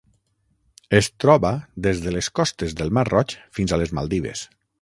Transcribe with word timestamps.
Es 0.99 1.09
troba 1.25 1.51
des 1.87 2.01
de 2.07 2.15
les 2.17 2.31
costes 2.41 2.75
del 2.83 2.93
Mar 2.99 3.07
Roig 3.13 3.39
fins 3.59 3.75
a 3.75 3.81
les 3.83 3.99
Maldives. 4.01 4.47